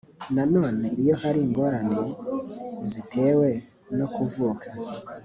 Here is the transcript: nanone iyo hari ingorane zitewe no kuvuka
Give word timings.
nanone 0.35 0.87
iyo 1.01 1.15
hari 1.21 1.39
ingorane 1.47 2.01
zitewe 2.91 3.49
no 3.97 4.07
kuvuka 4.15 4.67